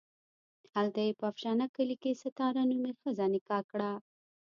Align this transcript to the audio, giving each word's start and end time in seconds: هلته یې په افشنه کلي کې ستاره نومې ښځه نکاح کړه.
هلته 0.75 0.99
یې 1.07 1.11
په 1.19 1.25
افشنه 1.31 1.65
کلي 1.75 1.95
کې 2.01 2.19
ستاره 2.21 2.61
نومې 2.69 2.91
ښځه 2.99 3.25
نکاح 3.33 3.61
کړه. 3.71 3.91